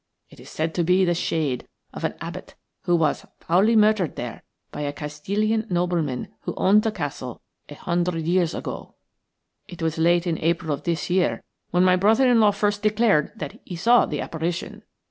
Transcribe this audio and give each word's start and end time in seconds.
It 0.31 0.39
is 0.39 0.49
said 0.49 0.73
to 0.73 0.83
be 0.83 1.05
the 1.05 1.13
shade 1.13 1.67
of 1.93 2.03
an 2.03 2.15
abbot 2.19 2.55
who 2.85 2.95
was 2.95 3.23
foully 3.39 3.75
murdered 3.75 4.15
there 4.15 4.41
by 4.71 4.81
a 4.81 4.91
Castilian 4.91 5.67
nobleman 5.69 6.29
who 6.39 6.55
owned 6.55 6.81
the 6.81 6.91
castle 6.91 7.43
a 7.69 7.75
hundred 7.75 8.25
years 8.25 8.55
ago. 8.55 8.95
"It 9.67 9.83
was 9.83 9.99
late 9.99 10.25
in 10.25 10.39
April 10.39 10.71
of 10.73 10.85
this 10.85 11.11
year 11.11 11.43
when 11.69 11.83
my 11.83 11.97
brother 11.97 12.27
in 12.27 12.39
law 12.39 12.49
first 12.49 12.81
declared 12.81 13.33
that 13.35 13.59
he 13.63 13.75
saw 13.75 14.07
the 14.07 14.21
apparition. 14.21 14.81